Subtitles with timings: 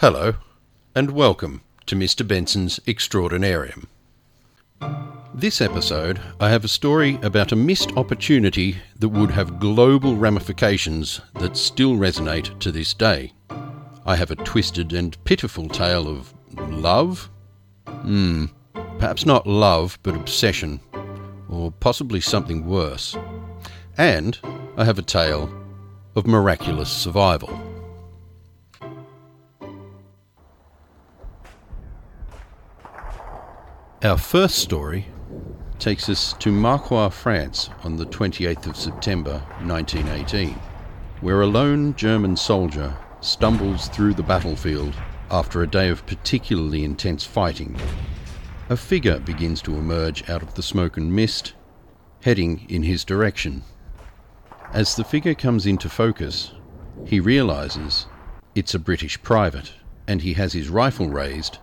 [0.00, 0.34] Hello,
[0.94, 2.28] and welcome to Mr.
[2.28, 3.86] Benson's Extraordinarium.
[5.32, 11.22] This episode, I have a story about a missed opportunity that would have global ramifications
[11.36, 13.32] that still resonate to this day.
[14.04, 16.34] I have a twisted and pitiful tale of
[16.70, 17.30] love?
[17.86, 18.44] Hmm,
[18.98, 20.78] perhaps not love, but obsession,
[21.48, 23.16] or possibly something worse.
[23.96, 24.38] And
[24.76, 25.50] I have a tale
[26.14, 27.75] of miraculous survival.
[34.06, 35.08] Our first story
[35.80, 40.50] takes us to Marcoing, France on the 28th of September 1918,
[41.22, 44.94] where a lone German soldier stumbles through the battlefield
[45.28, 47.76] after a day of particularly intense fighting.
[48.70, 51.54] A figure begins to emerge out of the smoke and mist,
[52.22, 53.64] heading in his direction.
[54.72, 56.52] As the figure comes into focus,
[57.04, 58.06] he realizes
[58.54, 59.72] it's a British private,
[60.06, 61.58] and he has his rifle raised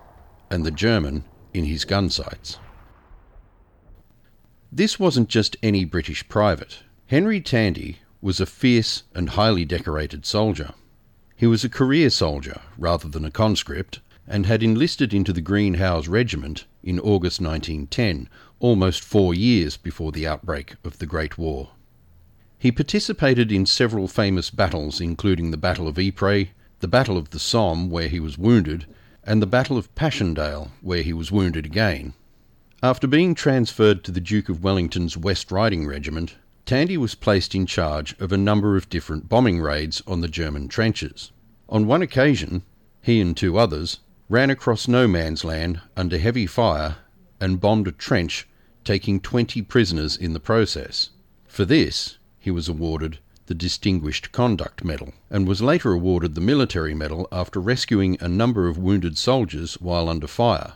[0.51, 2.57] and the German in his gun sights.
[4.71, 6.79] This wasn't just any British private.
[7.07, 10.73] Henry Tandy was a fierce and highly decorated soldier.
[11.35, 15.75] He was a career soldier rather than a conscript, and had enlisted into the Green
[15.75, 18.29] Howards Regiment in August 1910,
[18.59, 21.71] almost four years before the outbreak of the Great War.
[22.57, 26.47] He participated in several famous battles, including the Battle of Ypres,
[26.79, 28.85] the Battle of the Somme, where he was wounded,
[29.25, 32.13] and the Battle of Passchendaele, where he was wounded again.
[32.81, 36.35] After being transferred to the Duke of Wellington's West Riding Regiment,
[36.65, 40.67] Tandy was placed in charge of a number of different bombing raids on the German
[40.67, 41.31] trenches.
[41.69, 42.63] On one occasion,
[43.01, 46.97] he and two others ran across no man's land under heavy fire
[47.39, 48.47] and bombed a trench,
[48.83, 51.09] taking 20 prisoners in the process.
[51.47, 56.93] For this, he was awarded the Distinguished Conduct Medal, and was later awarded the Military
[56.93, 60.73] Medal after rescuing a number of wounded soldiers while under fire,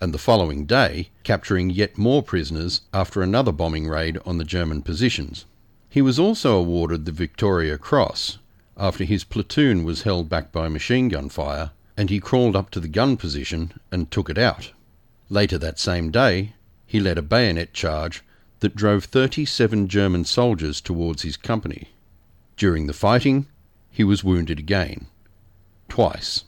[0.00, 4.82] and the following day capturing yet more prisoners after another bombing raid on the German
[4.82, 5.44] positions.
[5.88, 8.38] He was also awarded the Victoria Cross
[8.76, 12.78] after his platoon was held back by machine gun fire and he crawled up to
[12.78, 14.72] the gun position and took it out.
[15.28, 16.54] Later that same day,
[16.86, 18.22] he led a bayonet charge
[18.60, 21.88] that drove 37 German soldiers towards his company.
[22.58, 23.46] During the fighting,
[23.88, 25.06] he was wounded again.
[25.88, 26.42] Twice.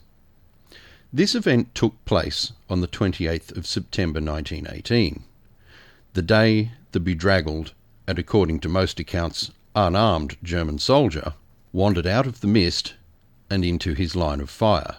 [1.13, 5.23] This event took place on the 28th of September 1918.
[6.15, 7.75] The day the bedraggled,
[8.09, 11.35] and according to most accounts, unarmed German soldier
[11.73, 12.95] wandered out of the mist
[13.49, 14.97] and into his line of fire.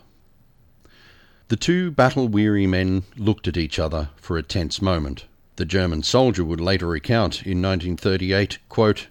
[1.49, 5.25] The two battle weary men looked at each other for a tense moment.
[5.57, 9.07] The German soldier would later recount in 1938, quote,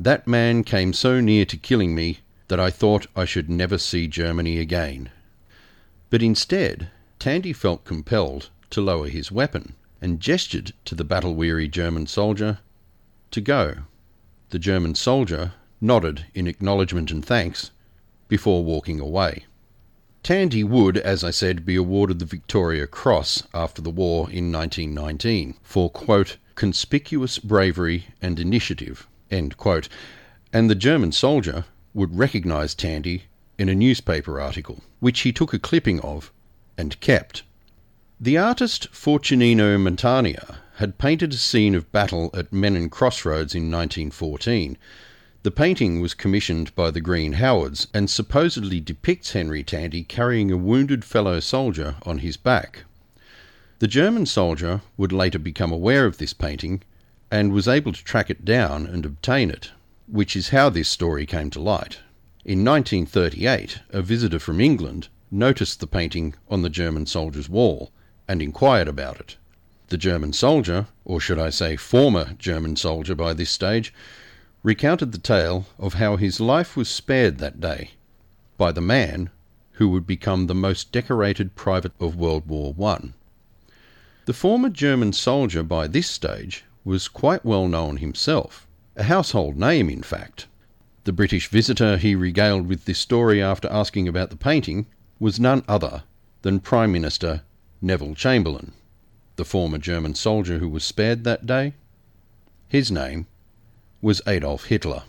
[0.00, 4.06] that man came so near to killing me that I thought I should never see
[4.06, 5.10] Germany again.
[6.08, 6.88] But instead,
[7.18, 12.60] Tandy felt compelled to lower his weapon and gestured to the battle weary German soldier
[13.32, 13.78] to go.
[14.50, 17.72] The German soldier nodded in acknowledgement and thanks
[18.28, 19.46] before walking away.
[20.22, 25.56] Tandy would, as I said, be awarded the Victoria Cross after the war in 1919
[25.62, 29.08] for, quote, conspicuous bravery and initiative.
[29.30, 33.24] And the German soldier would recognise Tandy
[33.58, 36.32] in a newspaper article, which he took a clipping of
[36.76, 37.42] and kept.
[38.20, 44.78] The artist Fortunino Matania had painted a scene of battle at Menin Crossroads in 1914.
[45.42, 50.56] The painting was commissioned by the Green Howards and supposedly depicts Henry Tandy carrying a
[50.56, 52.84] wounded fellow soldier on his back.
[53.78, 56.82] The German soldier would later become aware of this painting
[57.30, 59.70] and was able to track it down and obtain it,
[60.06, 62.00] which is how this story came to light.
[62.44, 67.90] In 1938, a visitor from England noticed the painting on the German soldier's wall
[68.26, 69.36] and inquired about it.
[69.88, 73.92] The German soldier, or should I say former German soldier by this stage,
[74.62, 77.92] recounted the tale of how his life was spared that day
[78.56, 79.30] by the man
[79.72, 83.10] who would become the most decorated private of World War I.
[84.24, 89.90] The former German soldier by this stage was quite well known himself, a household name,
[89.90, 90.46] in fact.
[91.04, 94.86] The British visitor he regaled with this story after asking about the painting
[95.20, 96.04] was none other
[96.40, 97.42] than Prime Minister
[97.82, 98.72] Neville Chamberlain,
[99.36, 101.74] the former German soldier who was spared that day.
[102.68, 103.26] His name
[104.00, 105.02] was Adolf Hitler.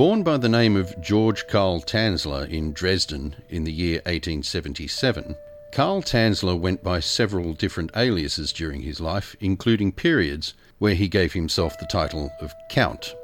[0.00, 5.36] Born by the name of George Karl Tanzler in Dresden in the year 1877,
[5.72, 11.34] Karl Tanzler went by several different aliases during his life, including periods where he gave
[11.34, 13.14] himself the title of Count.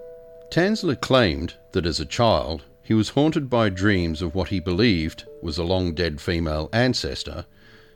[0.51, 5.25] Tanzler claimed that as a child he was haunted by dreams of what he believed
[5.41, 7.47] was a long dead female ancestor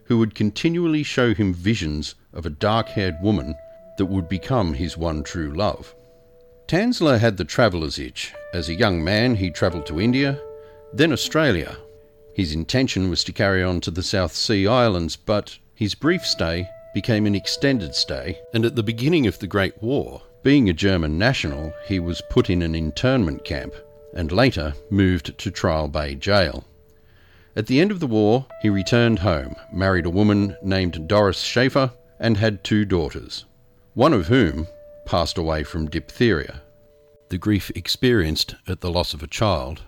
[0.04, 3.54] who would continually show him visions of a dark haired woman
[3.98, 5.94] that would become his one true love.
[6.66, 8.32] Tanzler had the traveller's itch.
[8.52, 10.40] As a young man, he travelled to India,
[10.92, 11.76] then Australia.
[12.34, 16.68] His intention was to carry on to the South Sea Islands, but his brief stay
[16.92, 21.16] became an extended stay, and at the beginning of the Great War, being a German
[21.16, 23.72] national, he was put in an internment camp
[24.14, 26.64] and later moved to Trial Bay Jail.
[27.54, 31.92] At the end of the war, he returned home, married a woman named Doris Schaefer,
[32.18, 33.44] and had two daughters,
[33.94, 34.66] one of whom
[35.06, 36.62] passed away from diphtheria.
[37.30, 39.82] The grief experienced at the loss of a child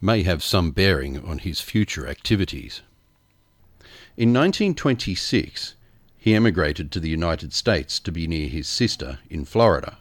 [0.00, 2.82] may have some bearing on his future activities.
[4.16, 5.74] In 1926,
[6.16, 9.98] he emigrated to the United States to be near his sister in Florida.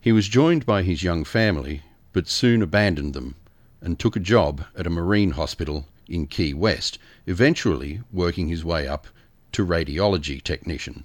[0.00, 3.34] He was joined by his young family, but soon abandoned them
[3.80, 8.86] and took a job at a marine hospital in Key West, eventually working his way
[8.86, 9.08] up
[9.50, 11.02] to radiology technician.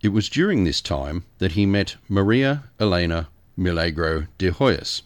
[0.00, 3.28] It was during this time that he met Maria Elena
[3.62, 5.02] Milagro de Hoyos,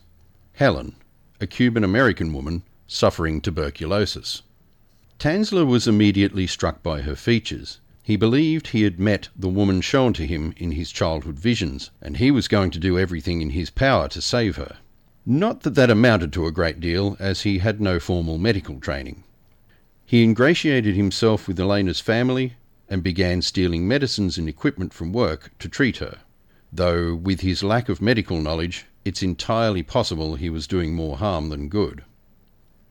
[0.52, 0.94] Helen,
[1.40, 4.42] a Cuban American woman suffering tuberculosis.
[5.18, 7.80] Tanzler was immediately struck by her features.
[8.04, 12.18] He believed he had met the woman shown to him in his childhood visions, and
[12.18, 14.76] he was going to do everything in his power to save her.
[15.26, 19.24] Not that that amounted to a great deal, as he had no formal medical training.
[20.06, 22.54] He ingratiated himself with Elena's family
[22.88, 26.20] and began stealing medicines and equipment from work to treat her.
[26.76, 31.48] Though, with his lack of medical knowledge, it's entirely possible he was doing more harm
[31.48, 32.02] than good.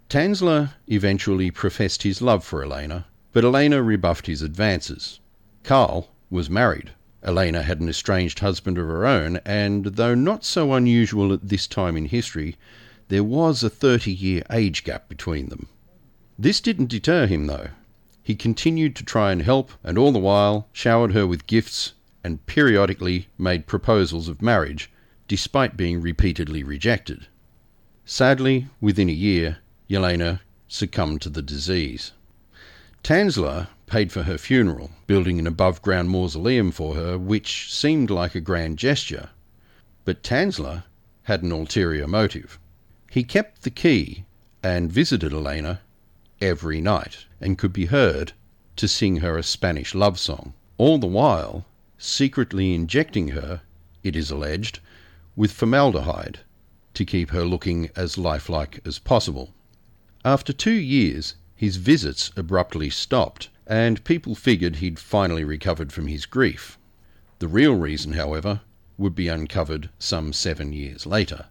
[0.08, 5.20] Tanzler eventually professed his love for Elena, but Elena rebuffed his advances.
[5.64, 6.92] Karl was married.
[7.24, 11.68] Elena had an estranged husband of her own, and though not so unusual at this
[11.68, 12.56] time in history,
[13.10, 15.68] there was a 30 year age gap between them.
[16.40, 17.72] This didn't deter him, though.
[18.24, 21.92] He continued to try and help, and all the while showered her with gifts
[22.24, 24.90] and periodically made proposals of marriage,
[25.28, 27.28] despite being repeatedly rejected.
[28.06, 29.58] Sadly, within a year,
[29.90, 32.12] Yelena succumbed to the disease.
[33.04, 38.36] Tanzler paid for her funeral, building an above ground mausoleum for her, which seemed like
[38.36, 39.30] a grand gesture.
[40.06, 40.86] But Tanzler
[41.24, 42.60] had an ulterior motive.
[43.10, 44.26] He kept the key
[44.64, 45.82] and visited Elena
[46.42, 48.34] every night and could be heard
[48.78, 51.66] to sing her a Spanish love song, all the while
[52.06, 53.62] secretly injecting her,
[54.04, 54.82] it is alleged,
[55.38, 56.42] with formaldehyde
[56.94, 59.54] to keep her looking as lifelike as possible.
[60.26, 66.26] After two years, his visits abruptly stopped, and people figured he'd finally recovered from his
[66.26, 66.78] grief.
[67.40, 68.60] The real reason, however,
[68.98, 71.46] would be uncovered some seven years later.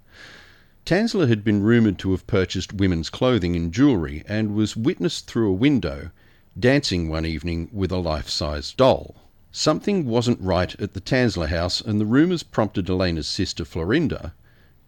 [0.85, 5.49] Tanzler had been rumoured to have purchased women's clothing and jewellery and was witnessed through
[5.49, 6.11] a window
[6.59, 9.17] dancing one evening with a life size doll.
[9.55, 14.33] Something wasn't right at the Tanzler house, and the rumours prompted Elena's sister Florinda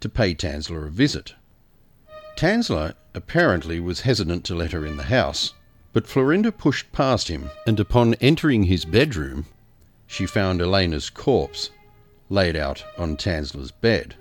[0.00, 1.34] to pay Tanzler a visit.
[2.34, 5.52] Tanzler apparently was hesitant to let her in the house,
[5.92, 9.44] but Florinda pushed past him, and upon entering his bedroom,
[10.06, 11.68] she found Elena's corpse
[12.30, 14.16] laid out on Tanzler's bed.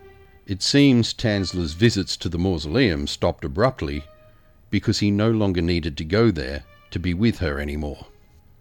[0.46, 4.04] It seems Tanzler's visits to the mausoleum stopped abruptly
[4.70, 8.08] because he no longer needed to go there to be with her anymore.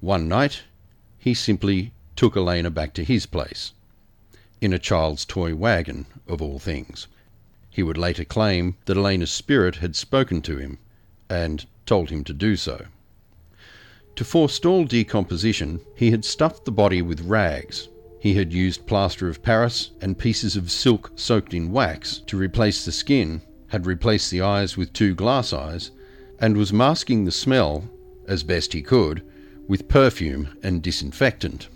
[0.00, 0.62] One night,
[1.22, 3.72] he simply took Elena back to his place,
[4.60, 7.06] in a child's toy wagon, of all things.
[7.70, 10.78] He would later claim that Elena's spirit had spoken to him
[11.30, 12.86] and told him to do so.
[14.16, 17.88] To forestall decomposition, he had stuffed the body with rags.
[18.18, 22.84] He had used plaster of Paris and pieces of silk soaked in wax to replace
[22.84, 25.92] the skin, had replaced the eyes with two glass eyes,
[26.40, 27.88] and was masking the smell,
[28.26, 29.22] as best he could,
[29.72, 31.66] with perfume and disinfectant.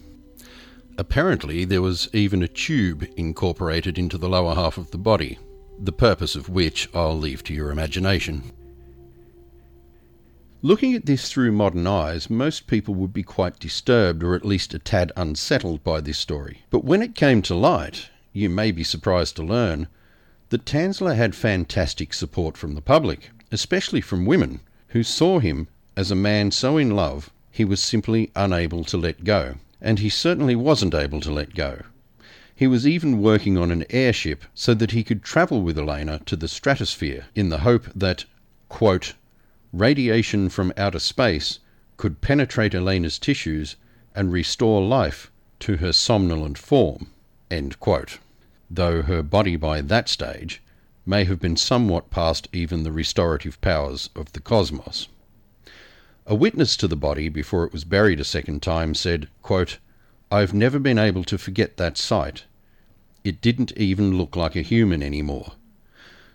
[0.98, 5.38] Apparently, there was even a tube incorporated into the lower half of the body,
[5.78, 8.52] the purpose of which I'll leave to your imagination.
[10.60, 14.74] Looking at this through modern eyes, most people would be quite disturbed or at least
[14.74, 16.64] a tad unsettled by this story.
[16.68, 19.88] But when it came to light, you may be surprised to learn
[20.50, 26.10] that Tanzler had fantastic support from the public, especially from women, who saw him as
[26.10, 29.54] a man so in love he was simply unable to let go.
[29.80, 31.84] And he certainly wasn't able to let go.
[32.54, 36.36] He was even working on an airship so that he could travel with Elena to
[36.36, 38.26] the stratosphere in the hope that,
[38.68, 39.14] quote,
[39.72, 41.58] radiation from outer space
[41.96, 43.76] could penetrate Elena's tissues
[44.14, 47.06] and restore life to her somnolent form.
[48.70, 50.60] Though her body by that stage
[51.06, 55.08] may have been somewhat past even the restorative powers of the cosmos.
[56.28, 59.28] A witness to the body before it was buried a second time said,
[60.28, 62.46] I've never been able to forget that sight.
[63.22, 65.52] It didn't even look like a human anymore.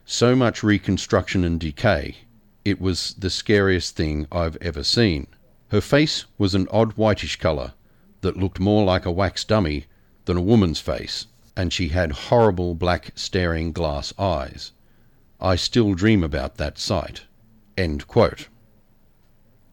[0.06, 2.20] So much reconstruction and decay.
[2.64, 5.28] It was the scariest thing I've ever seen.
[5.72, 7.74] Her face was an odd whitish colour
[8.22, 9.88] that looked more like a wax dummy
[10.24, 14.72] than a woman's face, and she had horrible black staring glass eyes.
[15.42, 17.24] I still dream about that sight.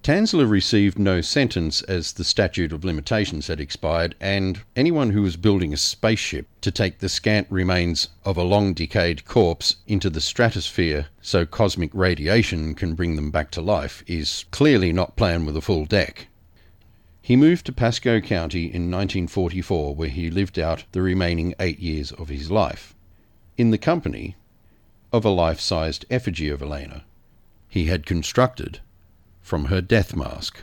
[0.03, 5.37] Tanzler received no sentence as the statute of limitations had expired, and anyone who was
[5.37, 10.21] building a spaceship to take the scant remains of a long decayed corpse into the
[10.21, 15.57] stratosphere so cosmic radiation can bring them back to life is clearly not planned with
[15.57, 16.29] a full deck.
[17.21, 22.13] He moved to Pasco County in 1944, where he lived out the remaining eight years
[22.13, 22.95] of his life,
[23.57, 24.37] in the company
[25.13, 27.05] of a life sized effigy of Elena
[27.69, 28.81] he had constructed
[29.49, 30.63] from her death mask.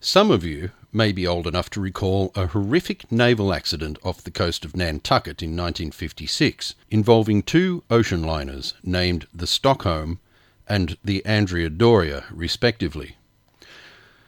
[0.00, 4.30] Some of you may be old enough to recall a horrific naval accident off the
[4.30, 10.18] coast of Nantucket in 1956 involving two ocean liners named the Stockholm
[10.66, 13.16] and the Andrea Doria, respectively.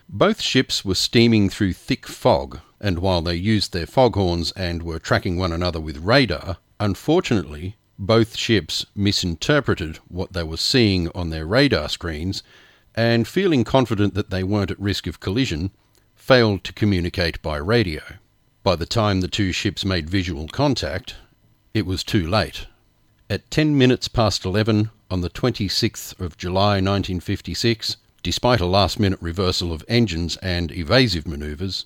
[0.09, 4.99] Both ships were steaming through thick fog, and while they used their foghorns and were
[4.99, 11.45] tracking one another with radar, unfortunately, both ships misinterpreted what they were seeing on their
[11.45, 12.42] radar screens
[12.95, 15.71] and, feeling confident that they weren't at risk of collision,
[16.16, 18.02] failed to communicate by radio.
[18.62, 21.16] By the time the two ships made visual contact,
[21.75, 22.66] it was too late.
[23.28, 29.21] At 10 minutes past 11 on the 26th of July 1956, despite a last minute
[29.21, 31.85] reversal of engines and evasive manoeuvres,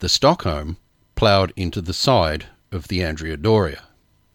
[0.00, 0.76] the Stockholm
[1.16, 3.84] ploughed into the side of the Andrea Doria.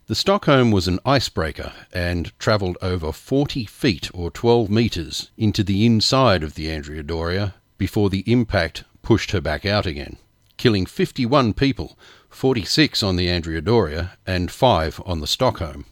[0.07, 5.83] The Stockholm was an icebreaker and travelled over 40 feet or 12 metres into the
[5.83, 10.17] inside of the Andrea Doria before the impact pushed her back out again,
[10.57, 11.97] killing 51 people,
[12.29, 15.85] 46 on the Andrea Doria and 5 on the Stockholm.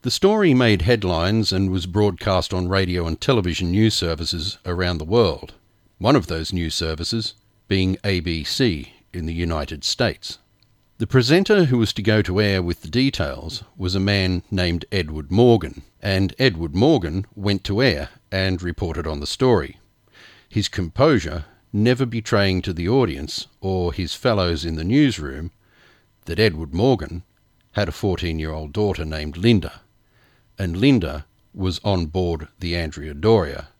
[0.00, 5.04] The story made headlines and was broadcast on radio and television news services around the
[5.04, 5.52] world,
[5.98, 7.34] one of those news services
[7.68, 10.38] being ABC in the United States.
[11.02, 14.84] The presenter who was to go to air with the details was a man named
[14.92, 19.80] Edward Morgan, and Edward Morgan went to air and reported on the story.
[20.48, 25.50] His composure never betraying to the audience or his fellows in the newsroom
[26.26, 27.24] that Edward Morgan
[27.72, 29.80] had a 14 year old daughter named Linda,
[30.56, 33.70] and Linda was on board the Andrea Doria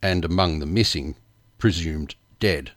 [0.00, 1.16] and among the missing,
[1.58, 2.70] presumed dead.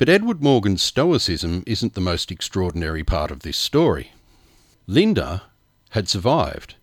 [0.00, 4.12] But Edward Morgan's stoicism isn't the most extraordinary part of this story.
[4.86, 5.42] Linda
[5.90, 6.76] had survived,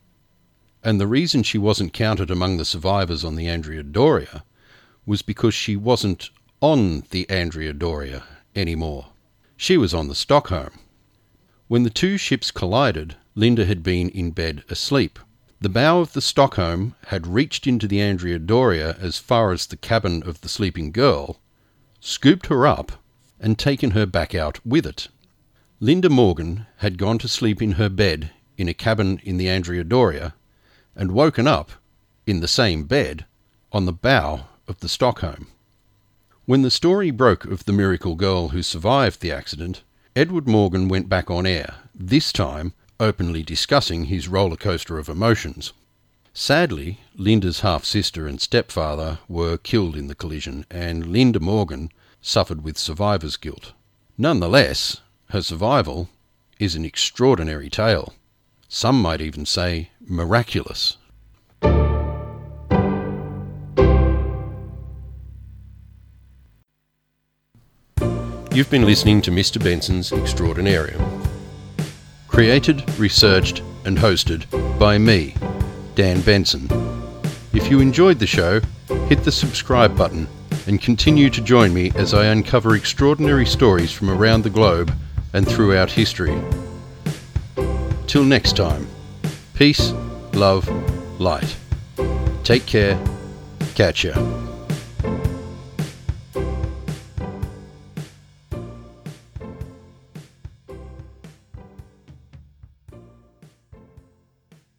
[0.84, 4.44] and the reason she wasn't counted among the survivors on the Andrea Doria
[5.08, 6.30] was because she wasn't
[6.62, 8.24] on the Andrea Doria
[8.56, 9.08] anymore.
[9.56, 10.78] She was on the Stockholm.
[11.68, 15.18] When the two ships collided, Linda had been in bed asleep.
[15.60, 19.76] The bow of the Stockholm had reached into the Andrea Doria as far as the
[19.76, 21.40] cabin of the sleeping girl,
[22.00, 22.92] scooped her up,
[23.40, 25.08] and taken her back out with it.
[25.80, 29.84] Linda Morgan had gone to sleep in her bed in a cabin in the Andrea
[29.84, 30.34] Doria
[30.96, 31.72] and woken up
[32.26, 33.26] in the same bed
[33.72, 35.48] on the bow of the Stockholm.
[36.46, 39.84] When the story broke of the miracle girl who survived the accident,
[40.16, 45.74] Edward Morgan went back on air, this time openly discussing his roller coaster of emotions.
[46.34, 52.64] Sadly, Linda's half sister and stepfather were killed in the collision, and Linda Morgan suffered
[52.64, 53.74] with survivor's guilt.
[54.18, 56.10] Nonetheless, her survival
[56.60, 58.14] is an extraordinary tale.
[58.68, 60.98] Some might even say miraculous.
[68.58, 69.64] You've been listening to Mr.
[69.64, 71.00] Benson's Extraordinarium.
[72.28, 74.46] Created, researched, and hosted
[74.80, 75.36] by me,
[75.94, 76.68] Dan Benson.
[77.54, 78.62] If you enjoyed the show,
[79.10, 80.28] hit the subscribe button
[80.68, 84.94] and continue to join me as I uncover extraordinary stories from around the globe
[85.34, 86.38] and throughout history.
[88.06, 88.88] Till next time,
[89.54, 89.92] peace,
[90.34, 90.68] love,
[91.20, 91.56] light.
[92.44, 93.00] Take care.
[93.76, 94.47] Catch ya.